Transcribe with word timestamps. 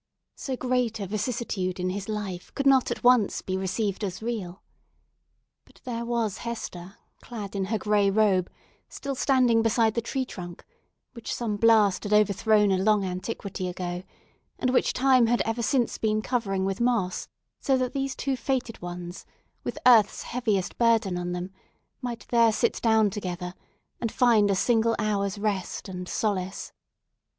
So 0.35 0.57
great 0.57 0.99
a 0.99 1.05
vicissitude 1.05 1.79
in 1.79 1.91
his 1.91 2.09
life 2.09 2.51
could 2.55 2.65
not 2.65 2.89
at 2.89 3.03
once 3.03 3.43
be 3.43 3.55
received 3.55 4.03
as 4.03 4.19
real. 4.19 4.63
But 5.63 5.79
there 5.83 6.05
was 6.05 6.39
Hester, 6.39 6.95
clad 7.21 7.55
in 7.55 7.65
her 7.65 7.77
gray 7.77 8.09
robe, 8.09 8.49
still 8.89 9.13
standing 9.13 9.61
beside 9.61 9.93
the 9.93 10.01
tree 10.01 10.25
trunk, 10.25 10.65
which 11.13 11.31
some 11.31 11.55
blast 11.55 12.01
had 12.03 12.13
overthrown 12.13 12.71
a 12.71 12.79
long 12.79 13.05
antiquity 13.05 13.67
ago, 13.67 14.01
and 14.57 14.71
which 14.71 14.91
time 14.93 15.27
had 15.27 15.43
ever 15.45 15.61
since 15.61 15.99
been 15.99 16.23
covering 16.23 16.65
with 16.65 16.81
moss, 16.81 17.27
so 17.59 17.77
that 17.77 17.93
these 17.93 18.15
two 18.15 18.35
fated 18.35 18.81
ones, 18.81 19.23
with 19.63 19.77
earth's 19.85 20.23
heaviest 20.23 20.79
burden 20.79 21.15
on 21.15 21.31
them, 21.31 21.51
might 22.01 22.25
there 22.29 22.51
sit 22.51 22.81
down 22.81 23.11
together, 23.11 23.53
and 23.99 24.11
find 24.11 24.49
a 24.49 24.55
single 24.55 24.95
hour's 24.97 25.37
rest 25.37 25.87
and 25.87 26.09
solace. 26.09 26.71